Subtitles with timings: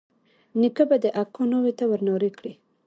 [0.59, 2.53] نيکه به د اکا ناوې ته ورنارې کړې.